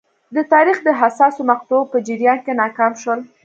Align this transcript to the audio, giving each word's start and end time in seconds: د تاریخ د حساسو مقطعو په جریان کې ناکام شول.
د 0.35 0.37
تاریخ 0.53 0.77
د 0.83 0.89
حساسو 0.99 1.41
مقطعو 1.51 1.89
په 1.91 1.97
جریان 2.07 2.39
کې 2.45 2.53
ناکام 2.61 2.93
شول. 3.01 3.19